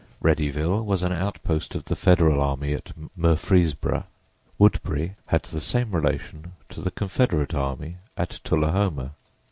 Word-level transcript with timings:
Readyville 0.19 0.83
was 0.83 1.03
an 1.03 1.13
outpost 1.13 1.75
of 1.75 1.85
the 1.85 1.95
Federal 1.95 2.41
army 2.41 2.73
at 2.73 2.89
Murfreesboro; 3.15 4.05
Woodbury 4.57 5.15
had 5.27 5.43
the 5.43 5.61
same 5.61 5.91
relation 5.93 6.53
to 6.69 6.81
the 6.81 6.89
Confederate 6.89 7.53
army 7.53 7.97
at 8.17 8.39
Tullahoma. 8.43 9.11